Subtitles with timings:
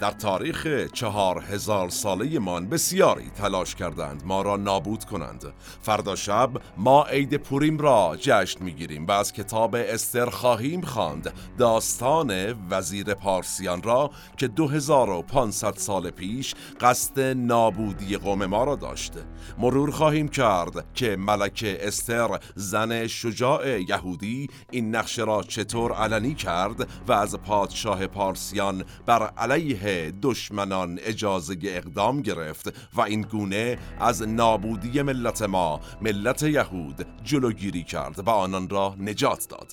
[0.00, 5.44] در تاریخ چهار هزار ساله من بسیاری تلاش کردند ما را نابود کنند.
[5.82, 11.32] فردا شب ما عید پوریم را جشن می‌گیریم و از کتاب استر خواهیم خواند.
[11.58, 19.20] داستان وزیر پارسیان را که 2500 سال پیش قصد نابودی قوم ما را داشته
[19.58, 26.88] مرور خواهیم کرد که ملکه استر زن شجاع یهودی این نقشه را چطور علنی کرد
[27.08, 29.87] و از پادشاه پارسیان بر علیه
[30.22, 38.18] دشمنان اجازه اقدام گرفت و این گونه از نابودی ملت ما ملت یهود جلوگیری کرد
[38.18, 39.72] و آنان را نجات داد.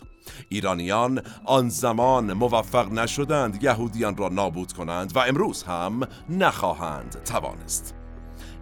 [0.49, 8.04] ایرانیان آن زمان موفق نشدند یهودیان را نابود کنند و امروز هم نخواهند توانست.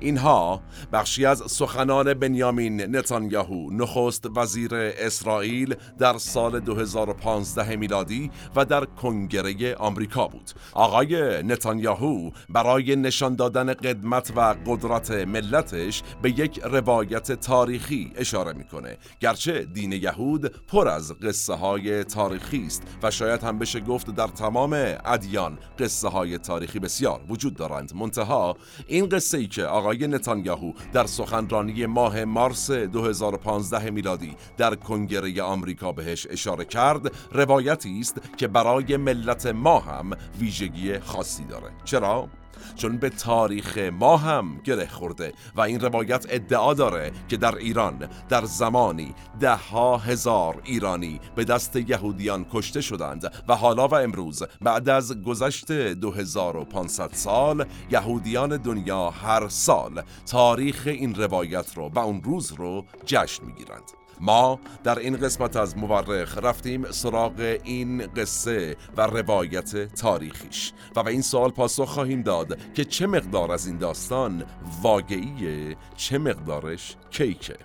[0.03, 0.61] اینها
[0.93, 9.75] بخشی از سخنان بنیامین نتانیاهو نخست وزیر اسرائیل در سال 2015 میلادی و در کنگره
[9.75, 10.51] آمریکا بود.
[10.73, 18.97] آقای نتانیاهو برای نشان دادن قدمت و قدرت ملتش به یک روایت تاریخی اشاره می‌کنه.
[19.19, 24.27] گرچه دین یهود پر از قصه های تاریخی است و شاید هم بشه گفت در
[24.27, 24.73] تمام
[25.05, 27.95] ادیان قصه های تاریخی بسیار وجود دارند.
[27.95, 28.57] منتها
[28.87, 35.41] این قصه ای که آقای آقای نتانیاهو در سخنرانی ماه مارس 2015 میلادی در کنگره
[35.41, 41.71] آمریکا بهش اشاره کرد روایتی است که برای ملت ما هم ویژگی خاصی داره.
[41.85, 42.29] چرا؟
[42.75, 48.09] چون به تاریخ ما هم گره خورده و این روایت ادعا داره که در ایران
[48.29, 54.43] در زمانی ده ها هزار ایرانی به دست یهودیان کشته شدند و حالا و امروز
[54.61, 62.23] بعد از گذشت 2500 سال یهودیان دنیا هر سال تاریخ این روایت رو و اون
[62.23, 64.02] روز رو جشن می‌گیرند.
[64.23, 71.11] ما در این قسمت از مورخ رفتیم سراغ این قصه و روایت تاریخیش و به
[71.11, 74.43] این سوال پاسخ خواهیم داد که چه مقدار از این داستان
[74.81, 77.57] واقعیه چه مقدارش کیکه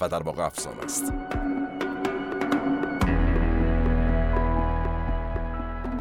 [0.00, 1.12] و در واقع افسانه است.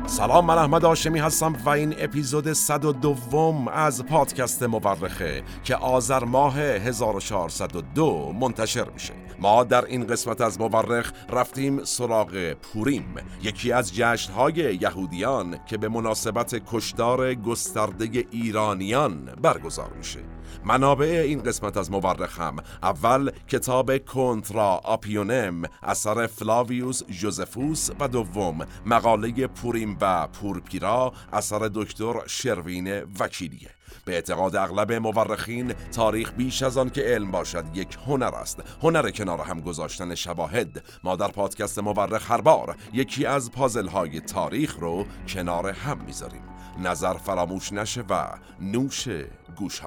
[0.08, 6.60] سلام من احمد آشمی هستم و این اپیزود 102 از پادکست مورخه که آذر ماه
[6.60, 9.14] 1402 منتشر میشه.
[9.40, 15.90] ما در این قسمت از مورخ رفتیم سراغ پوریم یکی از جشنهای یهودیان که به
[15.90, 20.35] مناسبت کشدار گسترده ایرانیان برگزار میشه.
[20.66, 28.66] منابع این قسمت از مورخ هم اول کتاب کنترا آپیونم اثر فلاویوس جوزفوس و دوم
[28.86, 33.70] مقاله پوریم و پورپیرا اثر دکتر شروین وکیلیه.
[34.06, 38.64] به اعتقاد اغلب مورخین تاریخ بیش از آن که علم باشد یک هنر است.
[38.84, 40.84] هنر کنار هم گذاشتن شواهد.
[41.04, 46.42] ما در پادکست مورخ هر بار یکی از پازل های تاریخ رو کنار هم می‌ذاریم.
[46.80, 48.28] نظر فراموش نشه و
[48.62, 49.08] نوش
[49.56, 49.82] گوش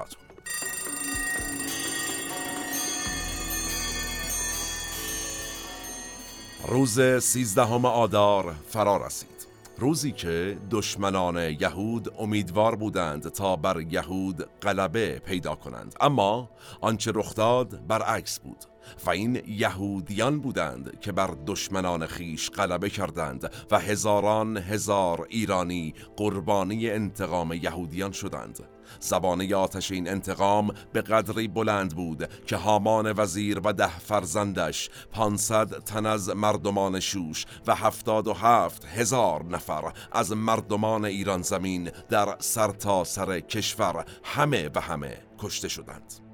[6.67, 9.47] روز سیزدهم آدار فرا رسید.
[9.77, 15.95] روزی که دشمنان یهود امیدوار بودند تا بر یهود غلبه پیدا کنند.
[16.01, 16.49] اما
[16.81, 18.57] آنچه رخ داد برعکس بود.
[19.05, 26.89] و این یهودیان بودند که بر دشمنان خیش غلبه کردند و هزاران هزار ایرانی قربانی
[26.89, 28.59] انتقام یهودیان شدند.
[28.99, 35.83] زبانه آتش این انتقام به قدری بلند بود که هامان وزیر و ده فرزندش پانصد
[35.83, 42.35] تن از مردمان شوش و هفتاد و هفت هزار نفر از مردمان ایران زمین در
[42.39, 46.28] سرتاسر سر کشور همه و همه کشته شدند.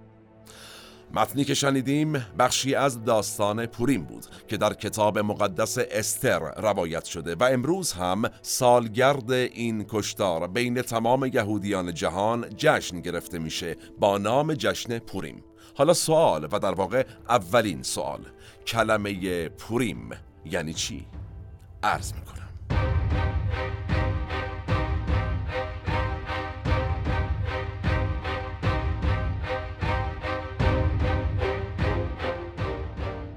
[1.14, 7.36] متنی که شنیدیم بخشی از داستان پوریم بود که در کتاب مقدس استر روایت شده
[7.36, 14.54] و امروز هم سالگرد این کشتار بین تمام یهودیان جهان جشن گرفته میشه با نام
[14.54, 15.44] جشن پوریم
[15.78, 18.20] حالا سوال و در واقع اولین سوال
[18.68, 20.10] کلمه پوریم
[20.46, 21.06] یعنی چی؟
[21.84, 22.36] عرض می‌کنم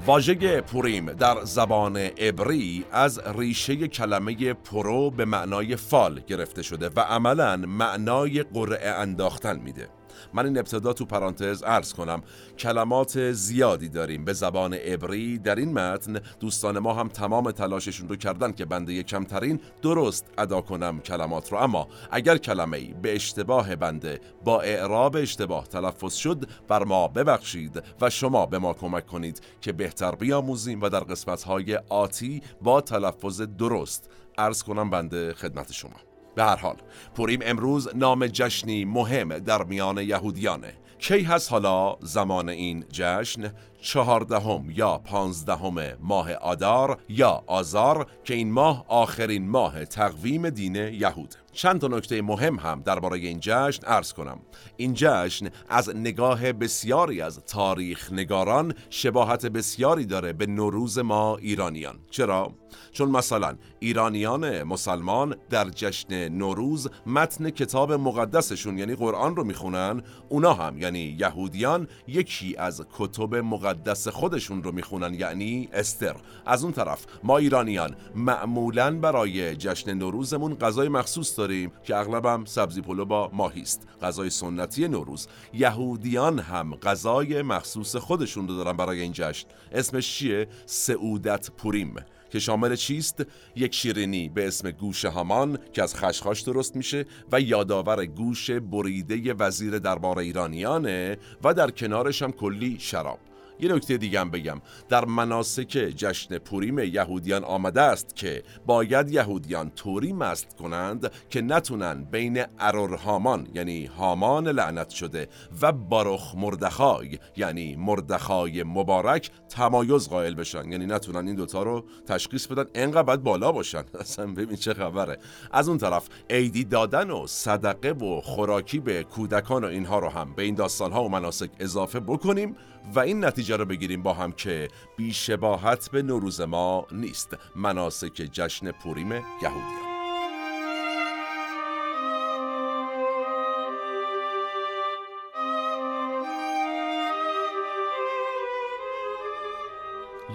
[0.09, 7.01] واژه پوریم در زبان عبری از ریشه کلمه پرو به معنای فال گرفته شده و
[7.01, 9.89] عملا معنای قرعه انداختن میده.
[10.35, 12.23] من این ابتدا تو پرانتز عرض کنم
[12.59, 14.25] کلمات زیادی داریم.
[14.25, 19.03] به زبان عبری در این متن دوستان ما هم تمام تلاششون رو کردن که بنده
[19.03, 21.59] کمترین درست ادا کنم کلمات رو.
[21.59, 28.11] اما اگر کلمه به اشتباه بنده با اعراب اشتباه تلفظ شد بر ما ببخشید و
[28.11, 33.41] شما به ما کمک کنید که بهتر بیاموزیم و در قسمت های آتی با تلفظ
[33.41, 36.08] درست عرض کنم بنده خدمت شما.
[36.35, 36.77] به هر حال
[37.15, 40.73] پوریم امروز نام جشنی مهم در میان یهودیانه.
[40.99, 48.53] کی هست حالا زمان این جشن؟ چهاردهم یا پانزدهم ماه آدار یا آزار که این
[48.53, 51.35] ماه آخرین ماه تقویم دین یهود.
[51.53, 54.39] چند تا نکته مهم هم درباره این جشن عرض کنم.
[54.77, 61.99] این جشن از نگاه بسیاری از تاریخ نگاران شباهت بسیاری داره به نوروز ما ایرانیان.
[62.11, 62.53] چرا؟
[62.93, 70.55] چون مثلا ایرانیان مسلمان در جشن نوروز متن کتاب مقدسشون یعنی قرآن رو می‌خونن اونا
[70.55, 73.68] هم یعنی یهودیان یکی از کتب مقدس
[74.13, 76.17] خودشون رو می‌خونن یعنی استر.
[76.47, 82.81] از اون طرف ما ایرانیان معمولا برای جشن نوروزمون غذای مخصوص داریم که اغلبم سبزی
[82.81, 83.89] پلو با ماهی است.
[84.03, 85.29] غذای سنتی نوروز.
[85.53, 89.49] یهودیان هم غذای مخصوص خودشون رو دارن برای این جشن.
[89.73, 91.95] اسمش چیه؟ سعودت پوریم.
[92.31, 93.25] که شامل چیست؟
[93.57, 99.35] یک شیرینی به اسم گوش هامان که از خشخاش درست میشه و یادآور گوش بریده
[99.35, 103.19] وزیر دربار ایرانیانه و در کنارش هم کلی شراب.
[103.61, 104.61] یه نکته دیگه هم بگم.
[104.89, 112.05] در مناسک جشن پوریم یهودیان آمده است که باید یهودیان طوری مست کنند که نتونن
[112.05, 115.29] بین ارور هامان یعنی هامان لعنت شده
[115.63, 120.73] و باروخ مردخای یعنی مردخای مبارک تمایز قائل بشن.
[120.73, 122.65] یعنی نتونن این دوتا رو تشخیص بدن.
[122.75, 123.85] انقدر باید بالا باشن.
[124.01, 125.19] اصلا ببین چه خبره.
[125.53, 130.35] از اون طرف عیدی دادن و صدقه و خوراکی به کودکان و اینها رو هم
[130.35, 132.57] به این داستان ها و مناسک اضافه بکنیم.
[132.95, 137.37] و این نتیجه رو بگیریم با هم که بیشباهت به نوروز ما نیست.
[137.57, 139.88] مناسک جشن پوریم یهودیان.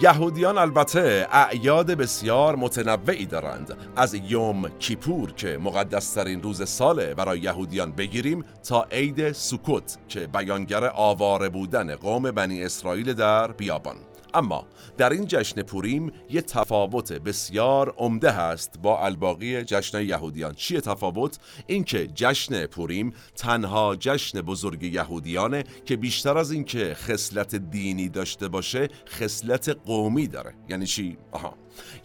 [0.01, 3.77] یهودیان البته اعیاد بسیار متنوعی دارند.
[3.95, 10.91] از یوم کیپور که مقدسترین روز ساله برای یهودیان بگیریم تا عید سوکوت که بیانگر
[10.95, 13.95] آواره بودن قوم بنی اسرائیل در بیابان.
[14.33, 20.53] اما در این جشن پوریم یه تفاوت بسیار عمده هست با الباقی جشن یهودیان.
[20.53, 28.09] چیه تفاوت؟ اینکه جشن پوریم تنها جشن بزرگ یهودیانه که بیشتر از اینکه خصلت دینی
[28.09, 30.53] داشته باشه خصلت قومی داره.
[30.69, 31.53] یعنی چی؟ آها.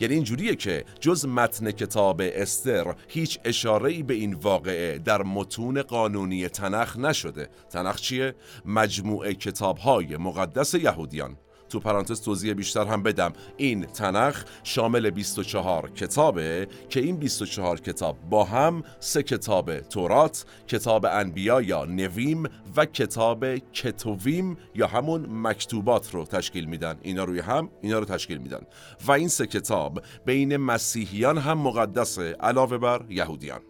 [0.00, 6.48] یعنی اینجوریه که جز متن کتاب استر هیچ اشاره به این واقعه در متون قانونی
[6.48, 7.48] تنخ نشده.
[7.70, 8.34] تنخ چیه؟
[8.64, 11.36] مجموعه کتاب های مقدس یهودیان.
[11.68, 13.32] تو پرانتز توضیح بیشتر هم بدم.
[13.56, 21.06] این تنخ شامل 24 کتابه که این 24 کتاب با هم سه کتاب تورات کتاب
[21.06, 22.42] انبیا یا نویم
[22.76, 26.96] و کتاب کتوویم یا همون مکتوبات رو تشکیل میدن.
[27.02, 28.60] اینا روی هم اینا رو تشکیل میدن.
[29.06, 33.60] و این سه کتاب بین مسیحیان هم مقدسه علاوه بر یهودیان.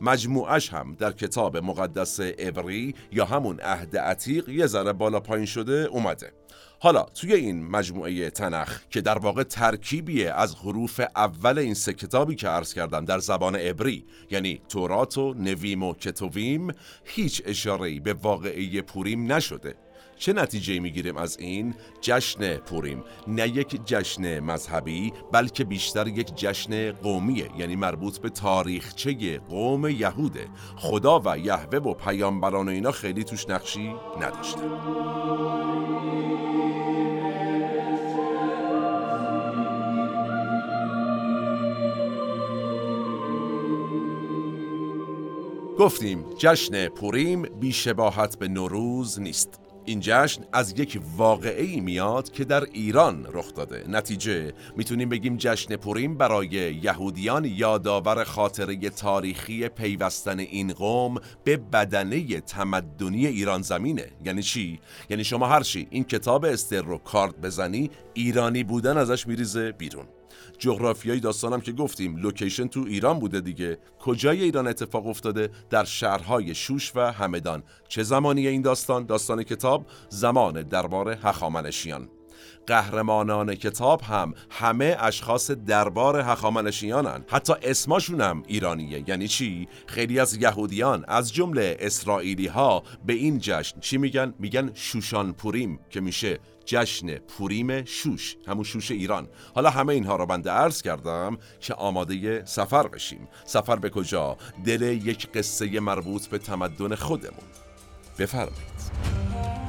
[0.00, 5.88] مجموعش هم در کتاب مقدس عبری یا همون عهد عتیق یه ذره بالا پایین شده
[5.90, 6.32] اومده.
[6.86, 12.34] حالا توی این مجموعه تنخ که در واقع ترکیبیه از حروف اول این سه کتابی
[12.34, 16.68] که عرض کردم در زبان عبری یعنی تورات و نویم و کتویم
[17.04, 19.74] هیچ اشاره‌ای به واقعه پوریم نشده.
[20.18, 26.92] چه نتیجه می‌گیریم از این جشن پوریم؟ نه یک جشن مذهبی بلکه بیشتر یک جشن
[26.92, 27.50] قومیه.
[27.58, 30.46] یعنی مربوط به تاریخچه قوم یهوده.
[30.76, 34.60] خدا و یهوه و پیامبران و اینا خیلی توش نقشی نداشته
[45.78, 49.65] گفتیم جشن پوریم بیشباهت به نوروز نیست.
[49.86, 53.84] این جشن از یک واقعه میاد که در ایران رخ داده.
[53.88, 56.48] نتیجه می‌تونیم بگیم جشن پوریم برای
[56.82, 64.06] یهودیان یادآور خاطره تاریخی پیوستن این قوم به بدنه تمدنی ایران زمینه.
[64.24, 69.72] یعنی چی؟ یعنی شما هرچی این کتاب استر رو کارت بزنی ایرانی بودن ازش میریزه
[69.72, 70.06] بیرون.
[70.58, 73.78] جغرافیایی داستانم که گفتیم لوکیشن تو ایران بوده دیگه.
[73.98, 77.62] کجای ایران اتفاق افتاده؟ در شهرهای شوش و همدان.
[77.88, 82.08] چه زمانی این داستان؟ داستان کتاب زمان دربار هخامنشیان.
[82.66, 87.24] قهرمانان کتاب هم همه اشخاص دربار هخامنشیانن.
[87.28, 89.04] حتی اسماشون هم ایرانیه.
[89.06, 93.80] یعنی چی؟ خیلی از یهودیان از جمله اسرائیلی ها به این جشن.
[93.80, 99.28] چی میگن؟ میگن شوشان پوریم که میشه جشن پوریم شوش همون شوش ایران.
[99.54, 103.28] حالا همه اینها رو بنده عرض کردم که آماده سفر بشیم.
[103.44, 107.46] سفر به کجا؟ دل یک قصه مربوط به تمدن خودمون.
[108.18, 109.65] بفرمایید.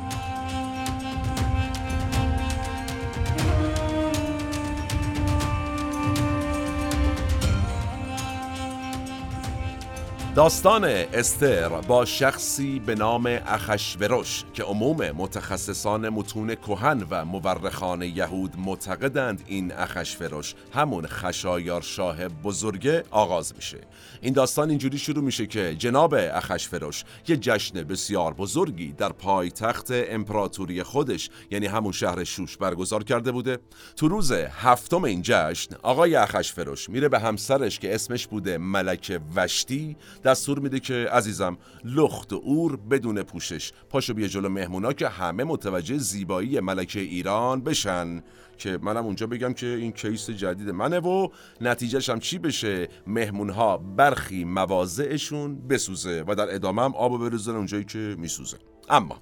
[10.38, 18.54] داستان استر با شخصی به نام اخشورش که عموم متخصصان متون کهن و مورخان یهود
[18.58, 23.78] معتقدند این اخشورش همون خشایار شاه بزرگه آغاز میشه.
[24.22, 30.84] این داستان اینجوری شروع میشه که جناب اخشورش یه جشن بسیار بزرگی در پایتخت امپراتوری
[30.84, 33.60] خودش یعنی همون شهر شوش برگزار کرده بوده.
[33.96, 39.96] تو روز هفتم این جشن آقای اخشورش میره به همسرش که اسمش بوده ملک وشتی
[40.28, 43.72] دستور میده که عزیزم لخت و اور بدون پوشش.
[43.90, 48.24] پاشو بیا جلو مهمونا که همه متوجه زیبایی ملکه ایران بشن.
[48.58, 51.28] که منم اونجا بگم که این کیس جدید منه و
[51.62, 57.56] نتیجهش هم چی بشه؟ مهمون ها برخی مواضعشون بسوزه و در ادامه هم آب بریزن
[57.56, 58.58] اونجایی که میسوزه.
[58.90, 59.22] اما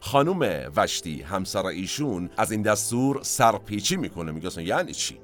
[0.00, 4.32] خانوم وشتی همسر ایشون از این دستور سرپیچی می‌کنه.
[4.32, 5.18] میگه یعنی چی؟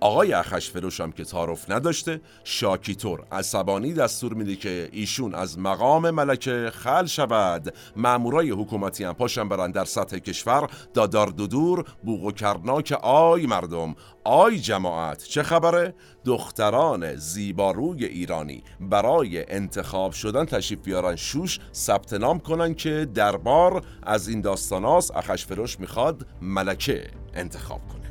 [0.00, 6.70] آقای اخشفروش هم که تعارف نداشته شاکیتور عصبانی دستور میده که ایشون از مقام ملکه
[6.74, 7.74] خل شود.
[7.96, 10.70] مامورای حکومتی هم پاشن برن در سطح کشور.
[10.94, 13.94] دادار دودور بوغ و کرناک آی مردم.
[14.24, 22.38] آی جماعت چه خبره؟ دختران زیباروی ایرانی برای انتخاب شدن تشریف بیارن شوش ثبت نام
[22.38, 28.05] کنن که دربار از این داستاناس اخشفروش می‌خواد ملکه انتخاب کنه.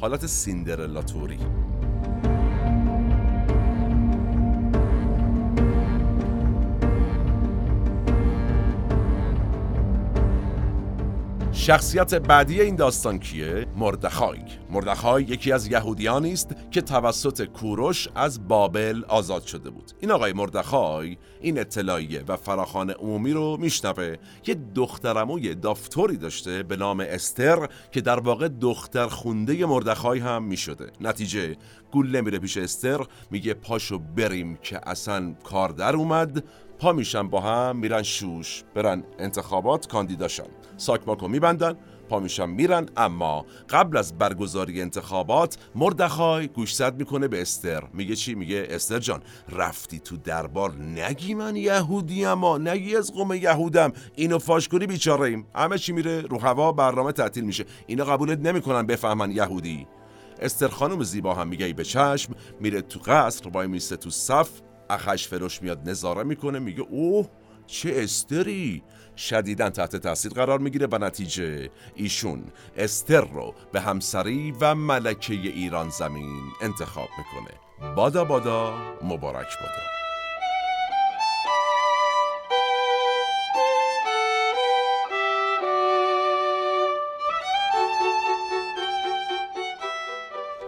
[0.00, 1.38] حالت سیندرلا توری
[11.70, 14.38] شخصیت بعدی این داستان کیه؟ مردخای.
[14.70, 19.92] مردخای یکی از یهودیانی است که توسط کوروش از بابل آزاد شده بود.
[20.00, 24.16] این آقای مردخای این اطلاعیه و فراخان عمومی رو میشنوه.
[24.46, 30.92] یه دخترموی دافتوری داشته به نام استر که در واقع دختر خونده مردخای هم می‌شده.
[31.00, 31.56] نتیجه
[31.92, 33.00] گول نمیره پیش استر
[33.30, 36.44] میگه پاشو بریم که اصلا کار در اومد.
[36.80, 40.46] پا میشن با هم میرن شوش برن انتخابات کاندیداشن
[40.76, 41.76] ساکماکو میبندن
[42.08, 42.88] پا میشن میرن.
[42.96, 47.82] اما قبل از برگزاری انتخابات مردخای گوشزد می‌کنه به استر.
[47.92, 53.32] میگه چی؟ میگه استر جان رفتی تو دربار نگی من یهودی اما نگی از قوم
[53.32, 53.92] یهودم.
[54.14, 57.64] اینو فاش کنی بیچاره ایم همه چی میره رو هوا برنامه تعطیل میشه.
[57.86, 59.86] اینا قبولت نمی‌کنن بفهمن یهودی.
[60.40, 64.50] استر خانم زیبا هم میگه به چشم میره تو قصر وای میسته تو صف.
[64.90, 67.28] اخش فروش میاد نظاره می‌کنه میگه اوه
[67.66, 68.82] چه استری!
[69.16, 72.44] شدیدا تحت تاثیر قرار می‌گیره و نتیجه ایشون
[72.76, 77.94] استر رو به همسری و ملکه ایران زمین انتخاب می‌کنه.
[77.94, 79.99] بادا بادا مبارک بادا.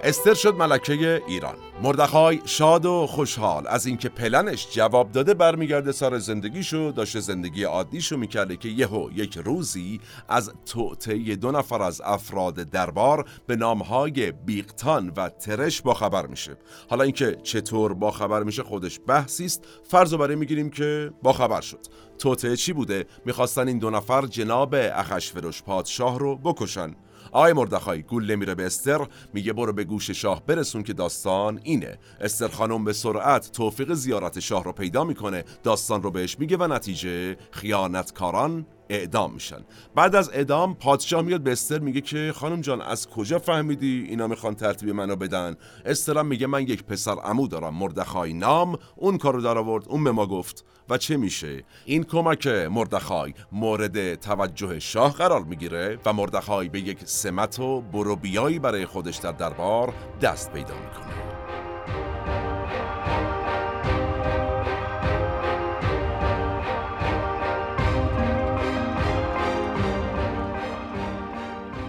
[0.04, 1.54] استر شد ملکه ایران.
[1.82, 3.66] مردخای شاد و خوشحال.
[3.66, 9.38] از اینکه پلنش جواب داده برمیگرده سر زندگیشو داشته زندگی عادیشو می‌کرده که یهو یک
[9.38, 16.26] روزی از توطعه دو نفر از افراد دربار به نامهای بیقتان و ترش با خبر
[16.26, 16.56] میشه.
[16.90, 19.64] حالا اینکه چطور با خبر میشه خودش بحثی است.
[19.88, 21.80] فرض برای می‌گیریم که با خبر شد.
[22.18, 26.94] توطعه چی بوده؟ می‌خواستن این دو نفر جناب اخشفروش پادشاه رو بکشن.
[27.32, 31.98] آقای مردخای گول میره به استر؟ میگه برو به گوش شاه برسون که داستان اینه.
[32.20, 35.44] استر خانم به سرعت توفیق زیارت شاه رو پیدا می‌کنه.
[35.62, 39.60] داستان رو بهش میگه و نتیجه خیانتکاران اعدام میشن.
[39.94, 44.54] بعد از اعدام پادشاه میاد به میگه که خانم جان از کجا فهمیدی اینا می‌خوان
[44.54, 48.78] ترتیب منو بدن؟ استرم میگه من یک پسر عمو دارم مردخای نام.
[48.96, 50.64] اون کارو در آورد اون به ما گفت.
[50.88, 56.98] و چه میشه؟ این کمک مردخای مورد توجه شاه قرار می‌گیره و مردخای به یک
[57.04, 61.31] سمت و بروبیایی برای خودش در دربار دست پیدا می‌کنه.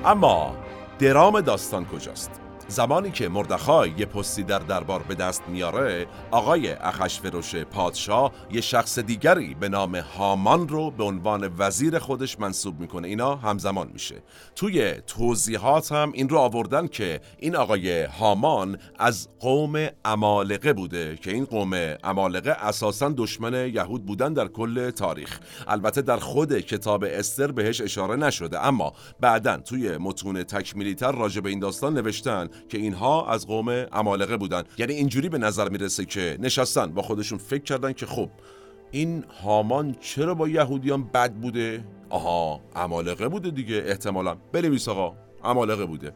[0.06, 0.56] اما
[1.00, 2.43] درام داستان کجاست؟
[2.74, 9.00] زمانی که مردخای یه پستی در دربار به دست میاره آقای اخشفروش پادشاه یه شخص
[9.00, 13.08] دیگری به نام هامان رو به عنوان وزیر خودش منصوب می‌کنه.
[13.08, 14.16] اینا همزمان میشه.
[14.56, 21.32] توی توضیحات هم این رو آوردن که این آقای هامان از قوم امالقه بوده که
[21.32, 25.40] این قوم امالقه اساسا دشمن یهود بودن در کل تاریخ.
[25.68, 31.42] البته در خود کتاب استر بهش اشاره نشده اما بعدا توی متون تکمیلی تر راجع
[31.42, 36.06] به این داستان نوشتن که اینها از قوم امالقه بودن یعنی اینجوری به نظر می‌رسه
[36.06, 38.30] که نشستن با خودشون فکر کردن که خب
[38.92, 44.36] این هامان چرا با یهودیان بد بوده؟ آها امالقه بوده دیگه احتمالا.
[44.52, 46.14] بنویس آقا امالقه بوده.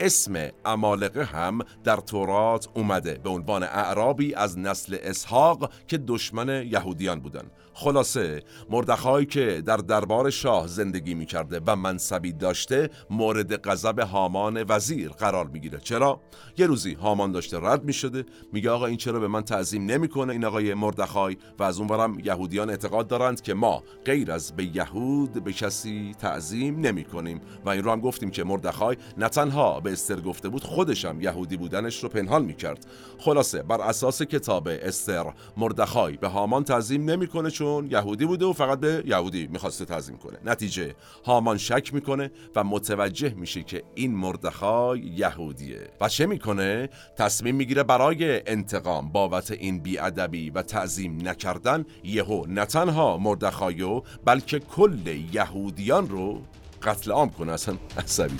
[0.00, 7.20] اسم امالقه هم در تورات اومده به عنوان اعرابی از نسل اسحاق که دشمن یهودیان
[7.20, 14.64] بودن خلاصه مردخایی که در دربار شاه زندگی می‌کرده و منصبی داشته مورد غضب هامان
[14.68, 15.78] وزیر قرار می‌گیره.
[15.78, 16.20] چرا؟
[16.58, 20.44] یه روزی هامان داشته رد می‌شده میگه آقا این چرا به من تعظیم نمی‌کنه این
[20.44, 25.52] آقای مردخای؟ و از اونورم یهودیان اعتقاد دارند که ما غیر از به یهود به
[25.52, 27.40] کسی تعظیم نمی‌کنیم.
[27.64, 31.56] و این رو هم گفتیم که مردخای نه تنها به استر گفته بود خودشم یهودی
[31.56, 32.86] بودنش رو پنهان می‌کرد.
[33.18, 38.80] خلاصه بر اساس کتاب استر مردخای به هامان تعظیم نمی‌کنه چون یهودی بوده و فقط
[38.80, 40.38] به یهودی می‌خواسته تعظیم کنه.
[40.44, 40.94] نتیجه
[41.24, 45.88] هامان شک می‌کنه و متوجه میشه که این مردخای یهودیه.
[46.00, 52.64] و چه می‌کنه؟ تصمیم می‌گیره برای انتقام بابت این بیادبی و تعظیم نکردن یهو نه
[52.64, 56.42] تنها مردخایو بلکه کل یهودیان رو
[56.82, 57.52] قتل عام کنه.
[57.52, 58.38] اصلا عصبی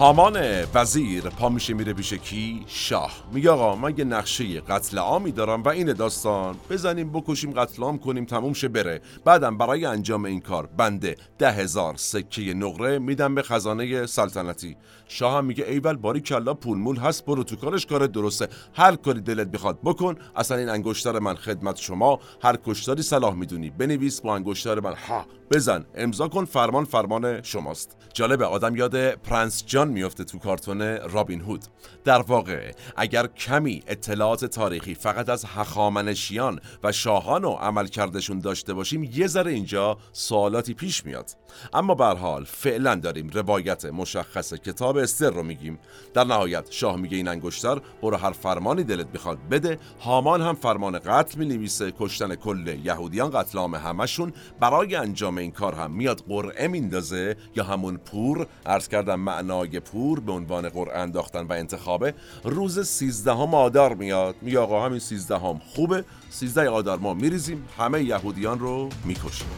[0.00, 3.12] هامان وزیر پا میشه میره پیش کی؟ شاه.
[3.32, 6.56] میگه آقا من یه نقشه قتل عامی دارم و این داستان.
[6.70, 9.00] بزنیم بکشیم قتل عام کنیم تموم شه بره.
[9.24, 14.76] بعدم برای انجام این کار بنده ده هزار سکه نقره میدم به خزانه سلطنتی.
[15.10, 18.48] شاه هم میگه ایول باری کلا پول مول هست برو تو کارش کار درسته.
[18.74, 23.70] هر کاری دلت بخواد بکن اصلا این انگشتر من خدمت شما هر کشتاری صلاح می‌دونی.
[23.70, 24.94] بنویس با انگشتر من.
[24.94, 25.84] ها بزن.
[25.94, 27.96] امضا کن فرمان فرمان شماست.
[28.14, 31.64] جالبه آدم یاد پرنس جان میفته تو کارتون رابین هود.
[32.04, 38.74] در واقع اگر کمی اطلاعات تاریخی فقط از هخامنشیان و شاهان و عمل کردشون داشته
[38.74, 41.30] باشیم یه ذره اینجا سوالاتی پیش میاد.
[41.72, 45.78] اما به حال فعلا داریم روایت مشخص کتاب استر رو میگیم.
[46.14, 49.78] در نهایت شاه میگه این انگشتر برو هر فرمانی دلت بخواد بده.
[50.00, 55.74] هامان هم فرمان قتل می کشتن کل یهودیان قتل عام همشون برای انجام این کار
[55.74, 58.46] هم میاد قرعه میندازه یا همون پور.
[58.66, 62.14] عرض کردم معنای پور به عنوان قرعه انداختن و انتخابه.
[62.44, 64.34] روز سیزدهم آدار میاد.
[64.42, 66.04] میگه آقا همین سیزدهم خوبه.
[66.30, 67.64] سیزده آدار ما میریزیم.
[67.78, 69.48] همه یهودیان رو می‌کشیم.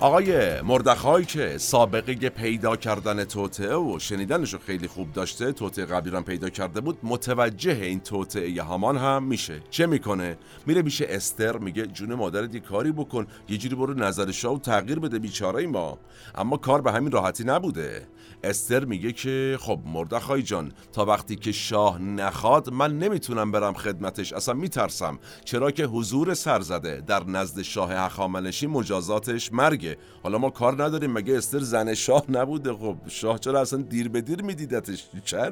[0.00, 6.48] آقای مردخای که سابقه پیدا کردن توطعه و شنیدنشو خیلی خوب داشته توطعه قبلی پیدا
[6.50, 9.60] کرده بود متوجه این توطعه هامان هم میشه.
[9.70, 10.36] چه می‌کنه؟
[10.66, 14.58] میره میشه استر میگه جون مادر دی کاری بکن یه جوری برو نظر شاه و
[14.58, 15.98] تغییر بده بیچاره ما
[16.34, 18.06] اما کار به همین راحتی نبوده.
[18.44, 24.32] استر میگه که خب مردخای جان تا وقتی که شاه نخواد من نمی‌تونم برم خدمتش
[24.32, 25.18] اصلا میترسم.
[25.44, 29.96] چرا که حضور سرزده در نزد شاه هخامنشی مجازاتش مرگه.
[30.22, 34.20] حالا ما کار نداریم مگه استر زن شاه نبوده؟ خب شاه چرا اصلا دیر به
[34.20, 35.50] دیر میدیدتش؟ چه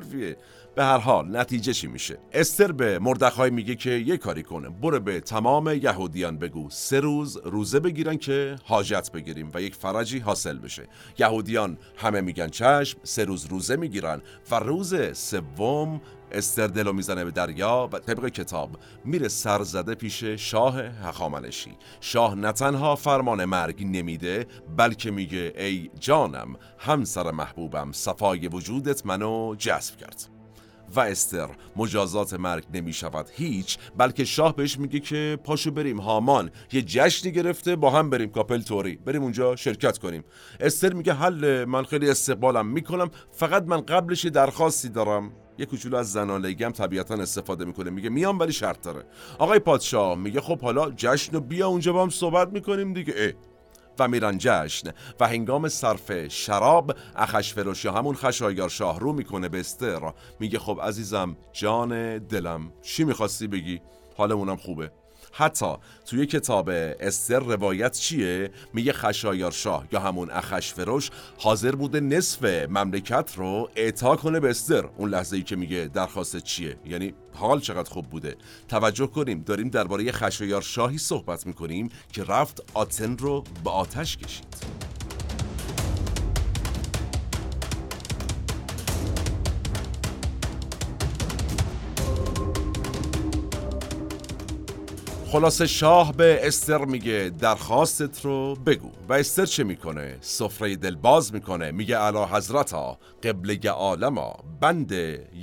[0.75, 5.01] به هر حال نتیجه چی میشه؟ استر به مردخای میگه که یه کاری کنه برو
[5.01, 6.71] به تمام یهودیان بگو.
[6.71, 10.89] سه روز روزه بگیرن که حاجت بگیریم و یک فرجی حاصل بشه.
[11.19, 12.49] یهودیان همه میگن
[12.79, 16.01] چشم سه روز روزه می‌گیرن و روز سوم
[16.33, 18.71] استر دلو می‌زنه به دریا و طبق کتاب
[19.05, 21.77] میره سرزده پیش شاه هخامنشی.
[22.01, 29.55] شاه نه تنها فرمان مرگ نمیده بلکه میگه ای جانم همسر محبوبم صفای وجودت منو
[29.59, 30.38] جذب کرد.
[30.97, 31.49] و استر.
[31.77, 36.51] مجازات مرگ نمی شود هیچ بلکه شاه بهش میگه که پاشو بریم هامان.
[36.73, 38.97] یه جشنی گرفته با هم بریم کاپل توری.
[38.97, 40.25] بریم اونجا شرکت کنیم.
[40.61, 43.11] استر میگه حل من خیلی استقبالم می‌کنم.
[43.33, 45.33] فقط من قبلش درخواستی دارم.
[45.59, 47.91] یه کوچولو از زنانگی هم طبیعتا استفاده می‌کنه.
[47.91, 49.05] میگه میام ولی شرط داره.
[49.39, 53.35] آقای پادشاه میگه خب حالا جشن و بیا اونجا با هم صحبت می‌کنیم دیگه.
[53.99, 59.61] و میرن جشن و هنگام صرف شراب اخش فروشی همون خشایار شاه رو می‌کنه به
[59.61, 60.13] استر.
[60.41, 63.81] میگه خب عزیزم جان دلم چی می‌خواستی بگی؟
[64.17, 64.91] حالمونم خوبه.
[65.33, 65.75] حتی
[66.07, 66.69] توی کتاب
[67.01, 74.17] استر روایت چیه؟ میگه خشایار شاه یا همون اخشفروش حاضر بوده نصف مملکت رو اعطا
[74.17, 74.89] کنه به استر.
[74.97, 78.37] اون لحظه ای که میگه درخواست چیه؟ یعنی حال چقدر خوب بوده.
[78.69, 84.98] توجه کنیم داریم درباره خشایار شاهی صحبت می‌کنیم که رفت آتن رو به آتش کشید.
[95.33, 98.91] خلاصه شاه به استر میگه درخواستت رو بگو.
[99.09, 101.71] و استر چه می‌کنه؟ سفره دل باز می‌کنه.
[101.71, 104.93] میگه علا حضرتا قبله عالما بند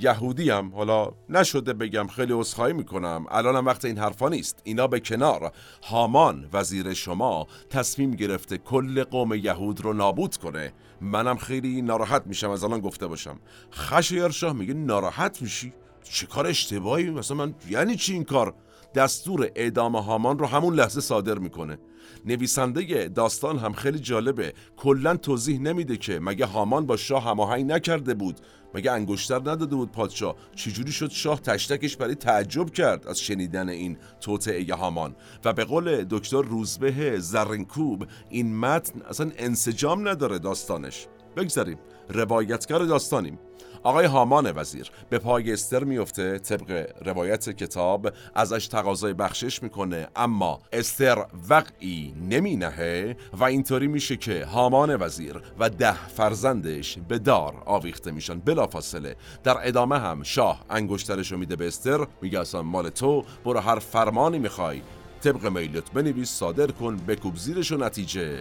[0.00, 0.74] یهودیم.
[0.74, 3.26] حالا نشده بگم خیلی اصخایی می‌کنم.
[3.30, 4.60] الانم وقت این حرفا نیست.
[4.64, 10.72] اینا به کنار هامان وزیر شما تصمیم گرفته کل قوم یهود رو نابود کنه.
[11.00, 13.38] منم خیلی ناراحت میشم از الان گفته باشم.
[13.72, 15.72] خشایار شاه میگه ناراحت میشی؟
[16.12, 18.54] چه کار اشتباهی؟ مثلا من یعنی چی این کار؟
[18.96, 21.78] دستور اعدام هامان رو همون لحظه صادر می‌کنه.
[22.24, 24.52] نویسنده داستان هم خیلی جالبه.
[24.76, 28.40] کلا توضیح نمیده که مگه هامان با شاه هماهنگ نکرده بود.
[28.74, 30.36] مگه انگشتر نداده بود پادشاه.
[30.54, 36.04] چجوری شد شاه تشتکش برای تعجب کرد از شنیدن این توطعه هامان؟ و به قول
[36.10, 41.06] دکتر روزبه زرنکوب این متن اصلا انسجام نداره داستانش.
[41.36, 43.38] بگذاریم روایتگر داستانیم.
[43.82, 50.08] آقای هامان وزیر به پای استر میفته طبق روایت کتاب ازش تقاضای بخشش می‌کنه.
[50.16, 57.18] اما استر وقعی نمی نهه و اینطوری میشه که هامان وزیر و ده فرزندش به
[57.18, 58.38] دار آویخته میشن.
[58.38, 59.16] بلافاصله.
[59.44, 63.78] در ادامه هم شاه انگشترش رو میده به استر میگه اصلا مال تو برو هر
[63.78, 64.82] فرمانی می‌خوای.
[65.20, 68.38] طبق میلت بنویس صادر کن بکوب زیرش و نتیجه.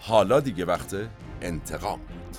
[0.00, 0.96] حالا دیگه وقت
[1.42, 2.38] انتقام بود.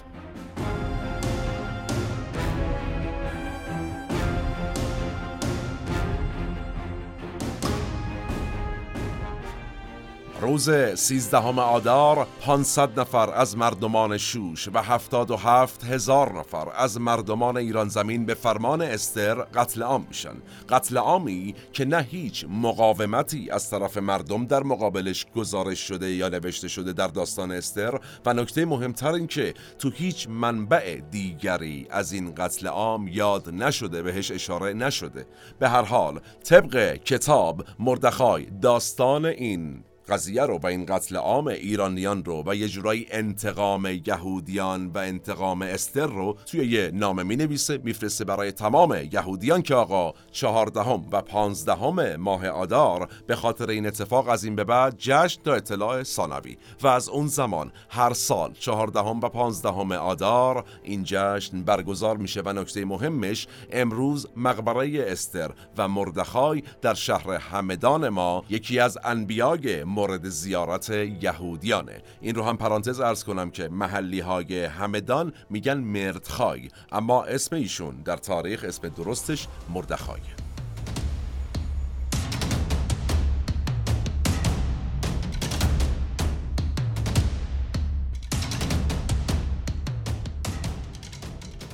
[10.41, 16.99] روز سیزدهم آدار 500 نفر از مردمان شوش و هفتاد و هفت هزار نفر از
[16.99, 20.35] مردمان ایران زمین به فرمان استر قتل عام میشن.
[20.69, 26.67] قتل عامی که نه هیچ مقاومتی از طرف مردم در مقابلش گزارش شده یا نوشته
[26.67, 27.99] شده در داستان استر.
[28.25, 34.01] و نکته مهمتر این که تو هیچ منبع دیگری از این قتل عام یاد نشده
[34.01, 35.25] بهش اشاره نشده.
[35.59, 42.23] به هر حال طبق کتاب مردخای داستان این قضیه رو و این قتل عام ایرانیان
[42.23, 47.79] رو و یه جورایی انتقام یهودیان و انتقام استر رو توی یه نامه می نویسه
[47.83, 54.29] میفرسته برای تمام یهودیان که آقا چهاردهم و پانزدهم ماه آدار به خاطر این اتفاق
[54.29, 56.57] از این به بعد جشن تا اطلاع ثانوی.
[56.81, 62.53] و از اون زمان هر سال چهاردهم و پانزدهم آدار این جشن برگزار میشه و
[62.53, 70.29] نکته مهمش امروز مقبره استر و مردخای در شهر همدان ما یکی از انبیای مورد
[70.29, 72.01] زیارت یهودیانه.
[72.21, 77.95] این رو هم پرانتز ارز کنم که محلی های همدان میگن مردخای اما اسم ایشون
[78.05, 80.19] در تاریخ اسم درستش مردخای.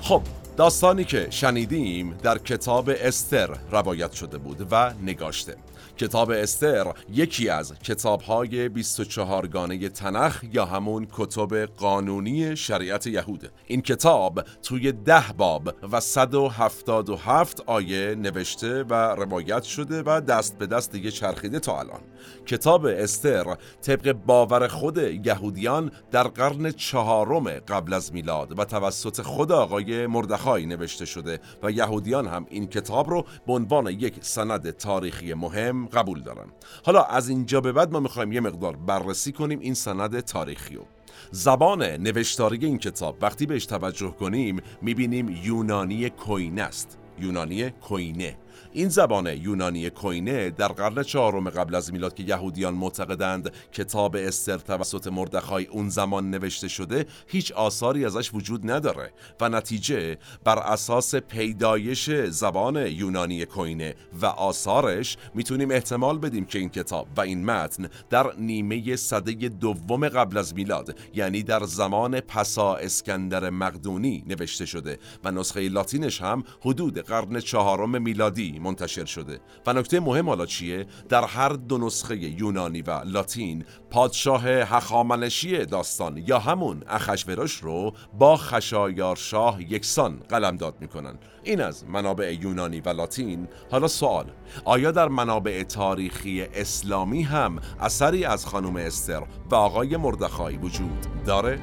[0.02, 0.22] خب
[0.58, 5.56] داستانی که شنیدیم در کتاب استر روایت شده بود و نگاشته.
[5.98, 13.52] کتاب استر یکی از کتابهای 24 گانه تنخ یا همون کتب قانونی شریعت یهود.
[13.68, 20.68] این کتاب توی ده باب و 177 آیه نوشته و روایت شده و دست به
[20.68, 22.02] دست دیگه چرخیده تا الان.
[22.46, 29.52] کتاب استر طبق باور خود یهودیان در قرن چهارم قبل از میلاد و توسط خود
[29.52, 35.34] آقای مردخای نوشته شده و یهودیان هم این کتاب رو به عنوان یک سند تاریخی
[35.34, 36.46] مهم قبول دارن.
[36.86, 40.86] حالا از اینجا به بعد ما می‌خوایم یه مقدار بررسی کنیم این سند تاریخی رو
[41.32, 46.98] زبان نوشتاری این کتاب وقتی بهش توجه کنیم می‌بینیم یونانی کوینه است.
[47.20, 48.38] یونانی کوینه.
[48.76, 54.58] این زبان یونانی کوینه در قرن چهارم قبل از میلاد که یهودیان معتقدند کتاب استر
[54.58, 61.16] توسط مردخای اون زمان نوشته شده هیچ آثاری ازش وجود نداره و نتیجه بر اساس
[61.16, 67.90] پیدایش زبان یونانی کوینه و آثارش می‌تونیم احتمال بدیم که این کتاب و این متن
[68.10, 75.00] در نیمه صده دوم قبل از میلاد یعنی در زمان پسا اسکندر مقدونی نوشته شده
[75.24, 79.40] و نسخه لاتینش هم حدود قرن چهارم میلادی منتشر شده.
[79.68, 86.18] و نکته مهم حالا چیه؟ در هر دو نسخه یونانی و لاتین پادشاه هخامنشی داستان
[86.18, 91.18] یا همون اخشورش رو با خشایارشاه یکسان قلمداد می‌کنن.
[91.44, 93.48] این از منابع یونانی و لاتین.
[93.72, 94.26] حالا سوال
[94.66, 101.60] آیا در منابع تاریخی اسلامی هم اثری از خانم استر و آقای مردخای وجود داره؟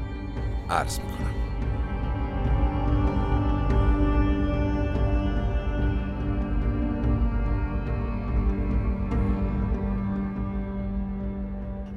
[0.71, 1.32] عرض می‌کنم.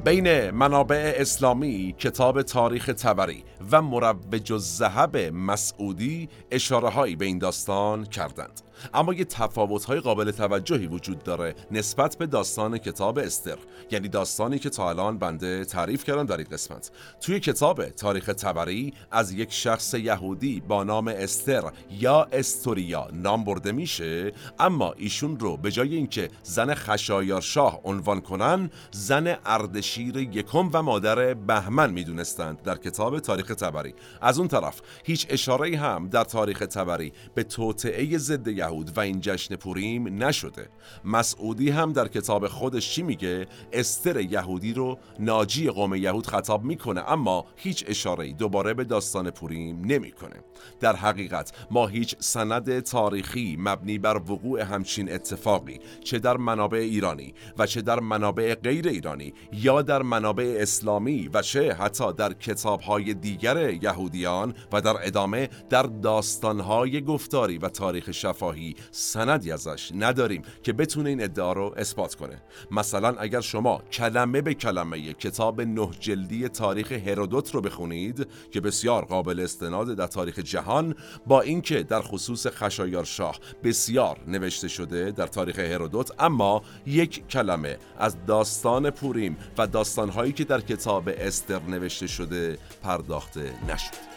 [0.05, 8.05] بین منابع اسلامی کتاب تاریخ تبری و مروج الذهب مسعودی اشاره هایی به این داستان
[8.05, 8.61] کردند.
[8.93, 13.57] اما یه تفاوت های قابل توجهی وجود داره نسبت به داستان کتاب استر.
[13.91, 16.91] یعنی داستانی که تا الان بنده تعریف کردم در این قسمت.
[17.21, 23.71] توی کتاب تاریخ تبری از یک شخص یهودی با نام استر یا استوریا نام برده
[23.71, 30.69] میشه اما ایشون رو به جای اینکه زن خشایار شاه عنوان کنن زن اردشیر یکم
[30.73, 36.23] و مادر بهمن می‌دونستند در کتاب تاریخ تبری از اون طرف هیچ اشاره هم در
[36.23, 40.69] تاریخ تبری به توطعه ضد یهود و این جشن پوریم نشده.
[41.05, 47.11] مسعودی هم در کتاب خودش چی میگه؟ استر یهودی رو ناجی قوم یهود خطاب می‌کنه
[47.11, 50.35] اما هیچ اشاره دوباره به داستان پوریم نمی‌کنه.
[50.79, 57.33] در حقیقت ما هیچ سند تاریخی مبنی بر وقوع همچین اتفاقی چه در منابع ایرانی
[57.57, 63.13] و چه در منابع غیر ایرانی یا در منابع اسلامی و چه حتی در کتابهای
[63.13, 68.54] دیگر یهودیان و در ادامه در داستانهای گفتاری و تاریخ شفاهی
[68.91, 72.41] سندی ازش نداریم که بتونه این ادعا رو اثبات کنه.
[72.71, 79.05] مثلا اگر شما کلمه به کلمه کتاب نه جلدی تاریخ هرودوت رو بخونید که بسیار
[79.05, 80.95] قابل استناد در تاریخ جهان
[81.27, 87.77] با اینکه در خصوص خشایار شاه بسیار نوشته شده در تاریخ هرودوت اما یک کلمه
[87.99, 94.14] از داستان پوریم و داستانهایی که در کتاب استر نوشته شده پرداخته نشد.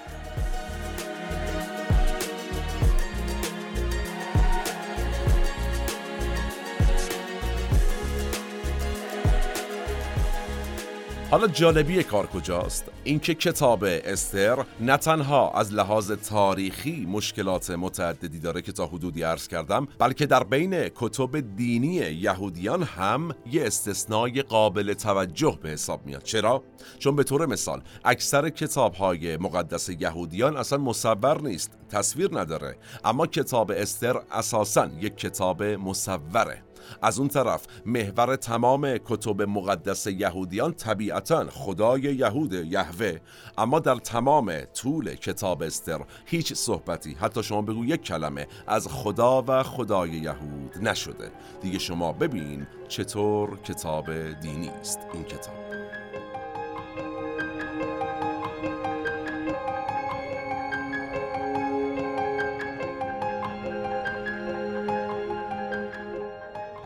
[11.31, 18.62] حالا جالبی کار کجاست؟ اینکه کتاب استر نه تنها از لحاظ تاریخی مشکلات متعددی داره
[18.62, 24.95] که تا حدودی عرض کردم بلکه در بین کتب دینی یهودیان هم یه استثنای قابل
[24.95, 26.62] توجه به حساب میاد چرا؟
[26.99, 33.27] چون به طور مثال اکثر کتاب های مقدس یهودیان اصلا مصور نیست تصویر نداره اما
[33.27, 36.62] کتاب استر اساسا یک کتاب مصوره
[37.03, 43.16] از اون طرف محور تمام کتب مقدس یهودیان طبیعتا خدای یهود یهوه.
[43.59, 49.44] اما در تمام طول کتاب استر هیچ صحبتی حتی شما بگو یک کلمه از خدا
[49.48, 51.31] و خدای یهود نشده.
[51.62, 55.67] دیگه شما ببین چطور کتاب دینی است این کتاب.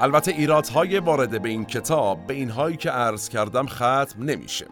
[0.03, 4.67] البته ایرادهای وارده به این کتاب به اینهایی که عرض کردم ختم نمیشه.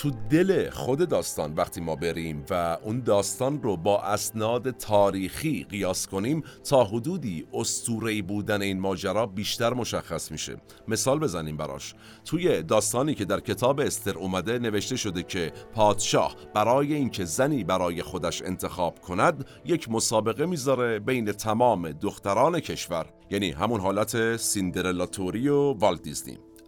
[0.00, 6.06] تو دل خود داستان وقتی ما بریم و اون داستان رو با اسناد تاریخی قیاس
[6.06, 10.56] کنیم تا حدودی استورهی بودن این ماجرا بیشتر مشخص میشه.
[10.88, 11.94] مثال بزنیم براش.
[12.24, 18.02] توی داستانی که در کتاب استر اومده نوشته شده که پادشاه برای اینکه زنی برای
[18.02, 25.48] خودش انتخاب کند یک مسابقه می‌ذاره بین تمام دختران کشور یعنی همون حالت سیندرلا توری
[25.48, 25.74] و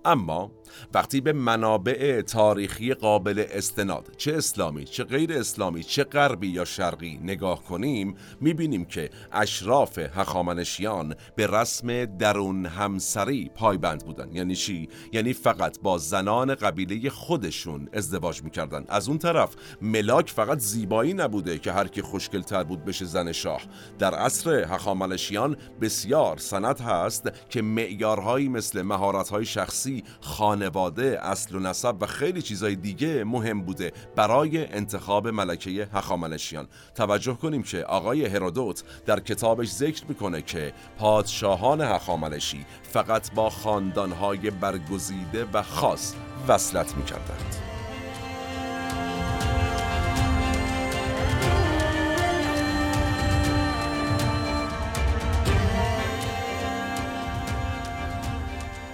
[0.04, 0.50] اما
[0.94, 7.20] وقتی به منابع تاریخی قابل استناد چه اسلامی چه غیر اسلامی چه غربی یا شرقی
[7.22, 14.32] نگاه کنیم می‌بینیم که اشراف هخامنشیان به رسم درون همسری پایبند بودن.
[14.32, 18.84] یعنی چی؟ یعنی فقط با زنان قبیله خودشون ازدواج می‌کردن.
[18.88, 23.62] از اون طرف ملاک فقط زیبایی نبوده که هر کی خوشگلتر بود بشه زن شاه.
[23.98, 31.58] در عصر هخامنشیان بسیار سنت هست که معیارهایی مثل مهارت‌های شخصی خانه خانواده، اصل و
[31.58, 36.68] نسب و خیلی چیزای دیگه مهم بوده برای انتخاب ملکه هخامنشیان.
[36.94, 44.50] توجه کنیم که آقای هرودوت در کتابش ذکر می‌کنه که پادشاهان هخامنشی فقط با خاندانهای
[44.50, 46.14] برگزیده و خاص
[46.48, 47.71] وصلت می‌کردند.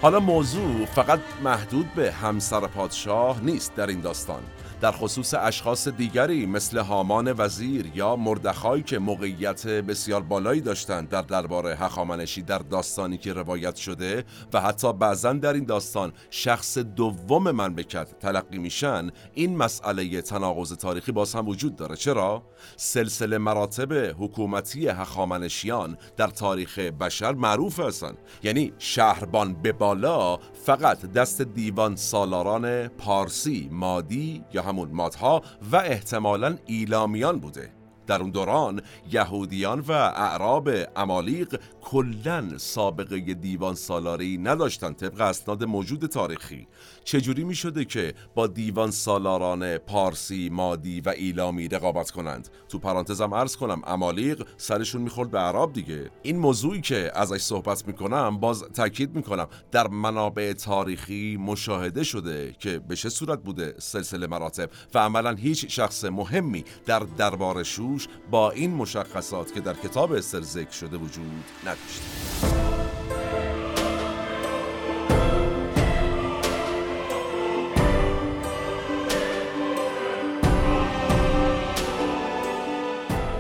[0.03, 4.43] حالا موضوع فقط محدود به همسر پادشاه نیست در این داستان.
[4.81, 11.23] در خصوص اشخاص دیگری مثل هامان وزیر یا مردخای که موقعیت بسیار بالایی داشتند در
[11.23, 17.51] دربار هخامنشی در داستانی که روایت شده و حتی بعضا در این داستان شخص دوم
[17.51, 21.97] منبکت تلقی میشن این مسئله تناقض تاریخی باز هم وجود داره.
[21.97, 22.43] چرا؟
[22.77, 28.15] سلسله مراتب حکومتی هخامنشیان در تاریخ بشر معروف هستن.
[28.43, 30.39] یعنی شهربان به بالا
[30.69, 37.73] فقط دست دیوان سالاران پارسی مادی یا همون مادها و احتمالا ایلامیان بوده.
[38.07, 44.93] در اون دوران یهودیان و اعراب امالیق کلا سابقه دیوان سالاری نداشتن.
[44.93, 46.67] طبق اسناد موجود تاریخی.
[47.05, 53.35] چجوری می شده که با دیوان سالاران پارسی، مادی و ایلامی رقابت کنند؟ تو پرانتزم
[53.35, 56.11] عرض کنم امالیق سرشون می‌خورد به عرب دیگه.
[56.23, 62.79] این موضوعی که ازش صحبت می‌کنم باز تاکید می‌کنم در منابع تاریخی مشاهده شده که
[62.79, 68.51] به چه صورت بوده سلسله مراتب؟ و عملا هیچ شخص مهمی در دربار شوش با
[68.51, 71.45] این مشخصات که در کتاب استر ذکر شده وجود
[71.87, 72.68] نداشته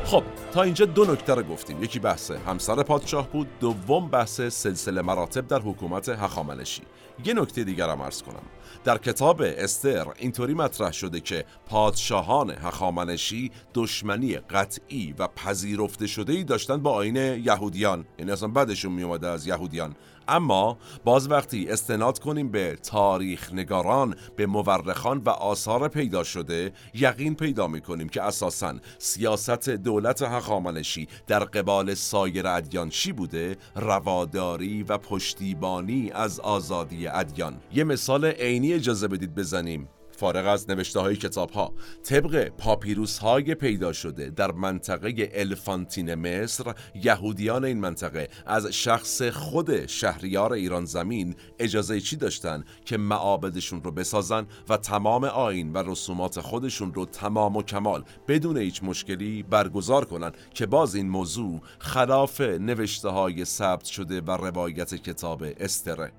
[0.08, 1.82] خب تا اینجا دو نکته رو گفتیم.
[1.82, 6.82] یکی بحث همسر پادشاه بود دوم بحث سلسله مراتب در حکومت هخامنشی.
[7.24, 8.42] یه نکته دیگر هم ارز کنم.
[8.84, 16.44] در کتاب استر اینطوری مطرح شده که پادشاهان هخامنشی دشمنی قطعی و پذیرفته شده ای
[16.44, 18.04] داشتن با آین یهودیان.
[18.18, 19.94] یعنی اصلا بعدشون می از یهودیان.
[20.28, 27.34] اما باز وقتی استناد کنیم به تاریخ نگاران به مورخان و آثار پیدا شده یقین
[27.34, 34.82] پیدا می کنیم که اساسا سیاست دولت هخامنشی در قبال سایر ادیان چی بوده؟ رواداری
[34.82, 37.60] و پشتیبانی از آزادی ادیان.
[37.72, 39.88] یه مثال عینی اجازه بدید بزنیم.
[40.18, 46.74] فارغ از نوشته های کتاب ها طبق پاپیروس های پیدا شده در منطقه الفانتین مصر
[46.94, 53.90] یهودیان این منطقه از شخص خود شهریار ایران زمین اجازه چی داشتن که معابدشون رو
[53.90, 60.04] بسازن و تمام آین و رسومات خودشون رو تمام و کمال بدون هیچ مشکلی برگزار
[60.04, 66.12] کنن که باز این موضوع خلاف نوشته های ثبت شده و روایت کتاب استره.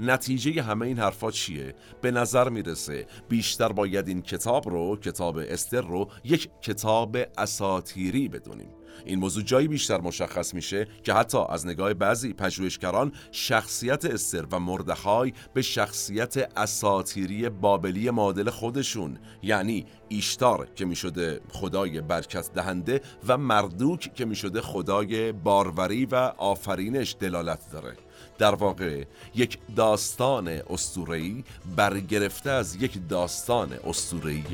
[0.00, 5.80] نتیجه همه این حرفا چیه؟ به نظر می‌رسه بیشتر باید این کتاب رو کتاب استر
[5.80, 8.68] رو یک کتاب اساتیری بدونیم
[9.04, 14.60] این موضوع جایی بیشتر مشخص میشه که حتی از نگاه بعضی پژوهشگران شخصیت استر و
[14.60, 23.38] مردخای به شخصیت اساتیری بابلی معادل خودشون یعنی ایشتار که می‌شده خدای برکت دهنده و
[23.38, 27.96] مردوک که می‌شده خدای باروری و آفرینش دلالت داره
[28.38, 31.44] در واقع یک داستان استورهی
[31.76, 34.44] برگرفته از یک داستان استورهی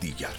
[0.00, 0.34] دیگر.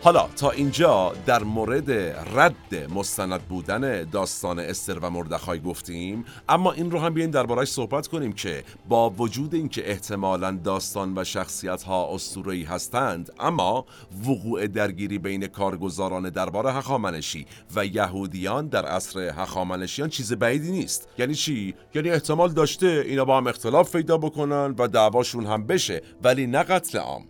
[0.00, 1.90] حالا تا اینجا در مورد
[2.36, 8.06] رد مستند بودن داستان استر و مردخای گفتیم اما این رو هم بیاین دربارش صحبت
[8.06, 13.86] کنیم که با وجود اینکه احتمالا داستان و شخصیت ها اسطوره‌ای هستند اما
[14.28, 21.08] وقوع درگیری بین کارگزاران دربار هخامنشی و یهودیان در عصر هخامنشیان چیز بعیدی نیست.
[21.18, 26.02] یعنی چی؟ یعنی احتمال داشته اینا با هم اختلاف پیدا بکنن و دعواشون هم بشه
[26.22, 27.24] ولی نه قتل عام.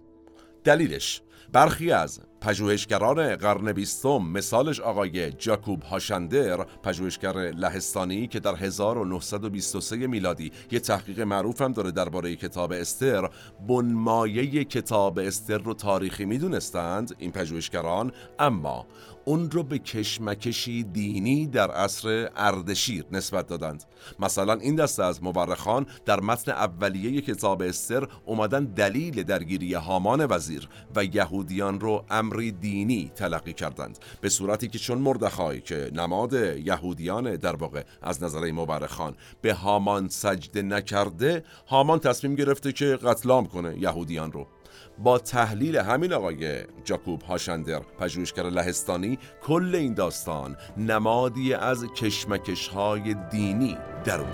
[0.65, 9.97] دلیلش برخی از پژوهشگران قرن بیستم مثالش آقای جاکوب هاشندر پژوهشگر لهستانی که در 1923
[9.97, 13.31] میلادی یه تحقیق معروف هم داره درباره کتاب استر
[13.69, 18.87] بنمایه کتاب استر رو تاریخی می‌دونستند این پژوهشگران اما
[19.29, 23.85] اون رو به کشمکشی دینی در عصر اردشیر نسبت دادند.
[24.21, 30.69] مثلا این دسته از مورخان در متن اولیه کتاب استر اومدن دلیل درگیری هامان وزیر
[30.97, 33.99] و یهودیان رو امری دینی تلقی کردند.
[34.21, 40.09] به صورتی که چون مردخای که نماد یهودیان در واقع از نظر مورخان به هامان
[40.09, 44.47] سجده نکرده هامان تصمیم گرفته که قتلام کنه یهودیان رو.
[45.03, 53.15] با تحلیل همین آقای جاکوب هاشندر پژوهشگر لهستانی کل این داستان نمادی از کشمکش های
[53.31, 54.31] دینی در اون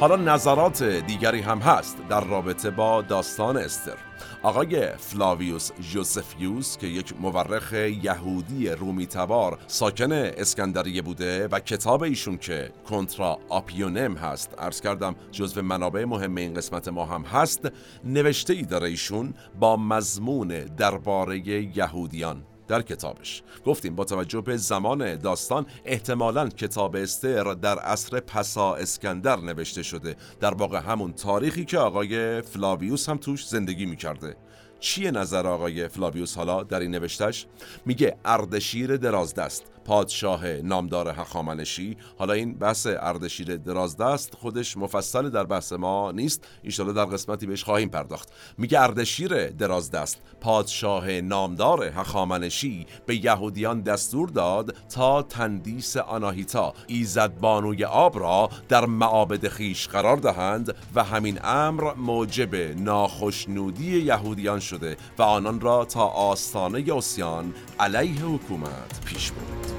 [0.00, 3.96] حالا نظرات دیگری هم هست در رابطه با داستان استر.
[4.42, 12.38] آقای فلاویوس جوزفیوس که یک مورخ یهودی رومی تبار ساکن اسکندریه بوده و کتاب ایشون
[12.38, 14.54] که کنترا آپیونم هست.
[14.58, 17.68] عرض کردم جزو منابع مهم این قسمت ما هم هست.
[18.04, 21.38] نوشته ای داره ایشون با مضمون درباره
[21.76, 22.42] یهودیان.
[22.68, 23.42] در کتابش.
[23.66, 30.16] گفتیم با توجه به زمان داستان احتمالا کتاب استر در عصر پسا اسکندر نوشته شده.
[30.40, 34.36] در واقع همون تاریخی که آقای فلاویوس هم توش زندگی می‌کرده.
[34.80, 37.46] چیه نظر آقای فلاویوس حالا در این نوشتش
[37.86, 39.75] میگه اردشیر درازدست.
[39.86, 41.96] پادشاه نامدار هخامنشی.
[42.18, 46.46] حالا این بحث اردشیر درازدست خودش مفصل در بحث ما نیست.
[46.62, 48.32] ایشالا در قسمتی بهش خواهیم پرداخت.
[48.58, 50.18] میگه اردشیر درازدست.
[50.40, 58.86] پادشاه نامدار هخامنشی به یهودیان دستور داد تا تندیس آناهیتا ایزد بانوی آب را در
[58.86, 66.06] معابد خیش قرار دهند و همین امر موجب ناخشنودی یهودیان شده و آنان را تا
[66.06, 69.75] آستانه اسیان علیه حکومت پیش برد.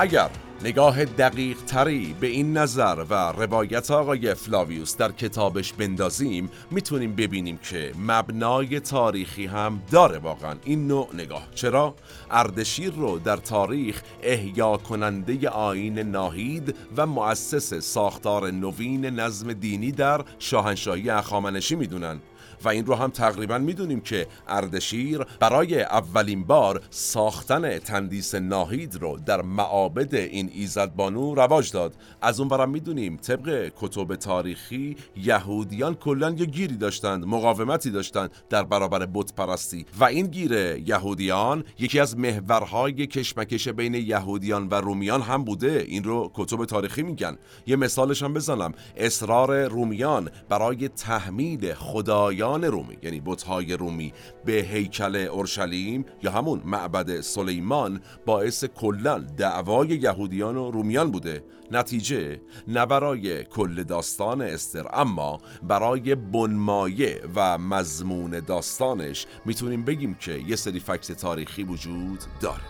[0.00, 0.30] اگر
[0.64, 7.58] نگاه دقیق تری به این نظر و روایت آقای فلاویوس در کتابش بندازیم می‌تونیم ببینیم
[7.58, 11.94] که مبنای تاریخی هم داره واقعا این نوع نگاه چرا؟
[12.30, 20.24] اردشیر رو در تاریخ احیا کننده آین ناهید و مؤسس ساختار نوین نظم دینی در
[20.38, 22.20] شاهنشاهی اخامنشی می‌دونن
[22.64, 29.18] و این رو هم تقریبا می‌دونیم که اردشیر برای اولین بار ساختن تندیس ناهید رو
[29.26, 31.94] در معابد این ایزد بانو رواج داد.
[32.22, 38.62] از اون برم می‌دونیم طبق کتب تاریخی یهودیان کلا یه گیری داشتند مقاومتی داشتند در
[38.62, 45.22] برابر بت پرستی و این گیر یهودیان یکی از محورهای کشمکش بین یهودیان و رومیان
[45.22, 45.84] هم بوده.
[45.88, 47.36] این رو کتب تاریخی میگن.
[47.66, 48.72] یه مثالش هم بزنم.
[48.96, 54.12] اصرار رومیان برای تحمیل خدایان رومی یعنی بتهای رومی
[54.44, 61.44] به هیکل اورشلیم یا همون معبد سلیمان باعث کلا دعوای یهودیان و رومیان بوده.
[61.70, 70.32] نتیجه نه برای کل داستان استر اما برای بنمایه و مضمون داستانش می‌تونیم بگیم که
[70.32, 72.69] یه سری فکت تاریخی وجود داره.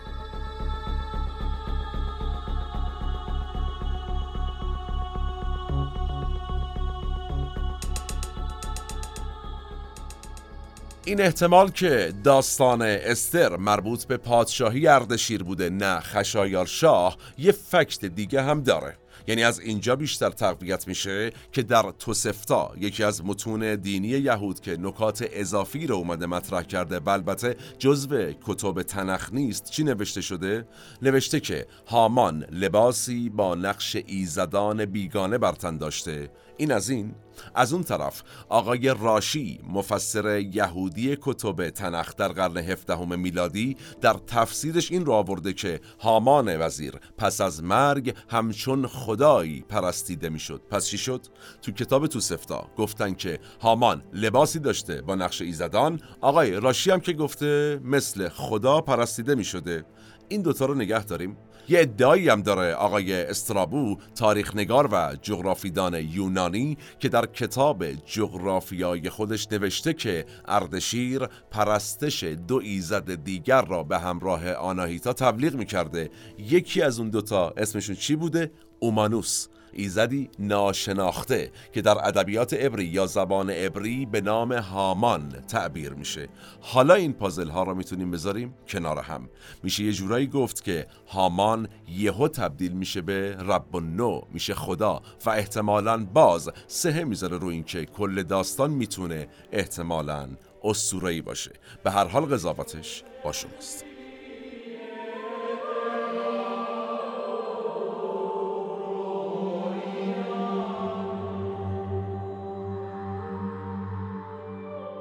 [11.05, 18.05] این احتمال که داستان استر مربوط به پادشاهی اردشیر بوده نه خشایار شاه یه فکت
[18.05, 18.97] دیگه هم داره
[19.27, 24.77] یعنی از اینجا بیشتر تقویت میشه که در توسفتا یکی از متون دینی یهود که
[24.79, 30.67] نکات اضافی رو اومده مطرح کرده و البته جزو کتب تنخ نیست چی نوشته شده؟
[31.01, 37.15] نوشته که هامان لباسی با نقش ایزدان بیگانه برتن داشته این از این
[37.55, 44.91] از اون طرف آقای راشی مفسر یهودی کتب تنخ در قرن هفدهم میلادی در تفسیرش
[44.91, 50.61] این رو آورده که هامان وزیر پس از مرگ همچون خدایی پرستیده می‌شد.
[50.69, 51.21] پس چی شد؟
[51.61, 56.99] تو کتاب تو سفتا گفتن که هامان لباسی داشته با نقش ایزدان آقای راشی هم
[56.99, 59.85] که گفته مثل خدا پرستیده می‌شده.
[60.29, 61.37] این دوتا رو نگه داریم؟
[61.69, 69.09] یه ادعایی هم داره آقای استرابو تاریخ نگار و جغرافیدان یونانی که در کتاب جغرافیای
[69.09, 76.81] خودش نوشته که اردشیر پرستش دو ایزد دیگر را به همراه آناهیتا تبلیغ می‌کرده یکی
[76.81, 83.49] از اون دوتا اسمشون چی بوده؟ اومانوس ایزدی ناشناخته که در ادبیات عبری یا زبان
[83.49, 86.27] عبری به نام هامان تعبیر میشه.
[86.61, 89.29] حالا این پازل ها رو می‌تونیم بذاریم کنار هم.
[89.63, 95.29] میشه یه جورایی گفت که هامان یهو تبدیل میشه به رب نو میشه خدا و
[95.29, 100.29] احتمالا باز سه می‌ذاره رو این که کل داستان می‌تونه احتمالا
[100.63, 101.51] اسطوره‌ای باشه.
[101.83, 103.90] به هر حال قضاوتش با شماست.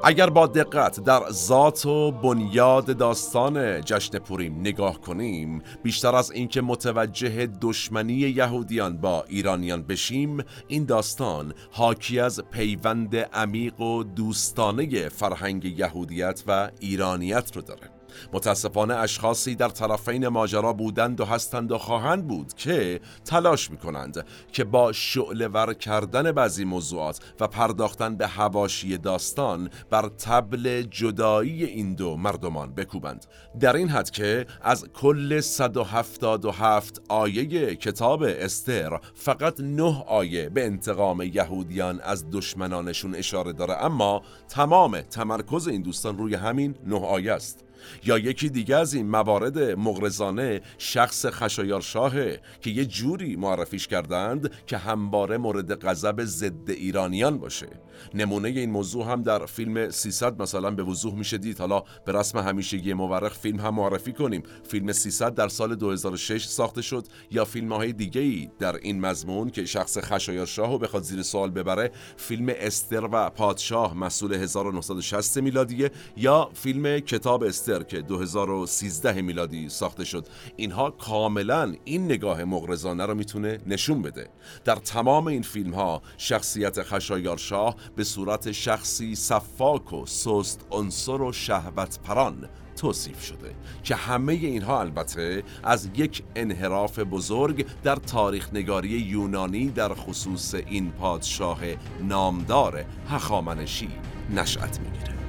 [0.05, 6.61] اگر با دقت در ذات و بنیاد داستان جشن پوریم نگاه کنیم بیشتر از اینکه
[6.61, 15.65] متوجه دشمنی یهودیان با ایرانیان بشیم این داستان حاکی از پیوند عمیق و دوستانه فرهنگ
[15.65, 18.00] یهودیت و ایرانیت رو داره.
[18.33, 24.27] متاسفانه اشخاصی در طرفین ماجرا بودند و هستند و خواهند بود که تلاش می کنند
[24.53, 31.65] که با شعله ور کردن بعضی موضوعات و پرداختن به هواشی داستان بر تبل جدایی
[31.65, 33.27] این دو مردمان بکوبند.
[33.61, 41.23] در این حد که از کل 177 آیه کتاب استر فقط نه آیه به انتقام
[41.23, 43.85] یهودیان از دشمنانشون اشاره داره.
[43.85, 47.65] اما تمام تمرکز این دوستان روی همین نه آیه است.
[48.05, 54.51] یا یکی دیگه از این موارد مغرزانه شخص خشایار شاهه که یه جوری معرفیش کردند
[54.67, 57.69] که همباره مورد غضب ضد ایرانیان باشه.
[58.15, 61.59] نمونه این موضوع هم در فیلم 300 مثلا به وضوح میشه دید.
[61.59, 64.43] حالا به رسم همیشگی مورخ فیلم هم معرفی کنیم.
[64.69, 69.51] فیلم 300 در سال 2006 ساخته شد یا فیلم های دیگه ای در این مضمون
[69.51, 75.39] که شخص خشایار شاه رو بخواد زیر سوال ببره فیلم استر و پادشاه مسئول 1960
[75.39, 80.27] میلادیه یا فیلم کتاب استر که 2013 میلادی ساخته شد.
[80.57, 84.29] اینها کاملا این نگاه مغرضانه رو می‌تونه نشون بده.
[84.65, 91.23] در تمام این فیلم ها شخصیت خشایار شاه به صورت شخصی صفاک و سست عنصر
[91.23, 98.49] و شهوت پران توصیف شده که همه اینها البته از یک انحراف بزرگ در تاریخ
[98.53, 101.61] نگاری یونانی در خصوص این پادشاه
[102.03, 103.89] نامدار هخامنشی
[104.35, 105.20] نشأت می‌گیره.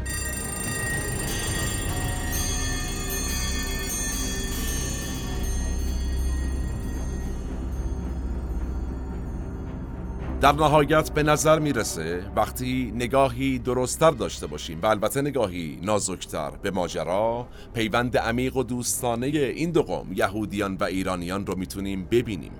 [10.42, 16.72] در نهایت به نظر می‌رسه وقتی نگاهی درستتر داشته باشیم و البته نگاهی نازکتر به
[16.72, 22.52] ماجرا پیوند عمیق و دوستانه این دو قوم یهودیان و ایرانیان رو می‌تونیم ببینیم.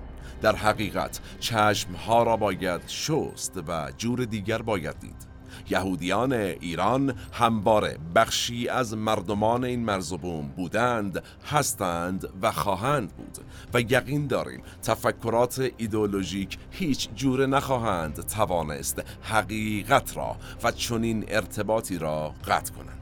[0.42, 5.31] در حقیقت چشمها را باید شست و جور دیگر باید دید.
[5.70, 13.38] یهودیان ایران همواره بخشی از مردمان این مرزبوم بودند هستند و خواهند بود
[13.74, 22.34] و یقین داریم تفکرات ایدولوژیک هیچ جوره نخواهند توانست حقیقت را و چنین ارتباطی را
[22.46, 23.01] قطع کنند.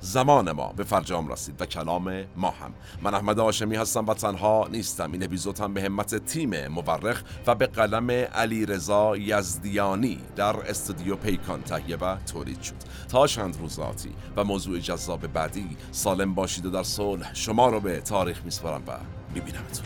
[0.00, 2.74] زمان ما به فرجام رسید و کلام ما هم.
[3.02, 5.12] من احمد آشمی هستم و تنها نیستم.
[5.12, 11.16] این اپیزود هم به همت تیم مورخ و به قلم علی رضا یزدیانی در استودیو
[11.16, 12.74] پیکان تهیه و تولید شد.
[13.08, 18.00] تا چند روزاتی و موضوع جذاب بعدی سالم باشید و در صلح شما رو به
[18.00, 18.92] تاریخ میسپارم و
[19.34, 19.84] میبینمتون.